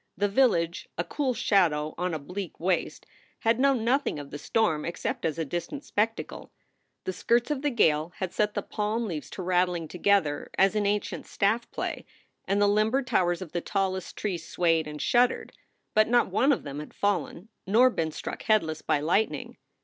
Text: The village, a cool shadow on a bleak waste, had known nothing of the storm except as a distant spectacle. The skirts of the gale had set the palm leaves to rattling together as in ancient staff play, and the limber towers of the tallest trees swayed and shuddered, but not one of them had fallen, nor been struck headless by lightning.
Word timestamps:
The 0.17 0.27
village, 0.27 0.89
a 0.97 1.03
cool 1.03 1.35
shadow 1.35 1.93
on 1.95 2.15
a 2.15 2.17
bleak 2.17 2.59
waste, 2.59 3.05
had 3.41 3.59
known 3.59 3.85
nothing 3.85 4.17
of 4.17 4.31
the 4.31 4.39
storm 4.39 4.83
except 4.83 5.25
as 5.25 5.37
a 5.37 5.45
distant 5.45 5.85
spectacle. 5.85 6.51
The 7.03 7.13
skirts 7.13 7.51
of 7.51 7.61
the 7.61 7.69
gale 7.69 8.11
had 8.15 8.33
set 8.33 8.55
the 8.55 8.63
palm 8.63 9.05
leaves 9.05 9.29
to 9.29 9.43
rattling 9.43 9.87
together 9.87 10.49
as 10.57 10.75
in 10.75 10.87
ancient 10.87 11.27
staff 11.27 11.69
play, 11.69 12.03
and 12.45 12.59
the 12.59 12.67
limber 12.67 13.03
towers 13.03 13.43
of 13.43 13.51
the 13.51 13.61
tallest 13.61 14.17
trees 14.17 14.47
swayed 14.47 14.87
and 14.87 14.99
shuddered, 14.99 15.53
but 15.93 16.07
not 16.07 16.31
one 16.31 16.51
of 16.51 16.63
them 16.63 16.79
had 16.79 16.95
fallen, 16.95 17.49
nor 17.67 17.91
been 17.91 18.09
struck 18.11 18.41
headless 18.41 18.81
by 18.81 18.99
lightning. 18.99 19.55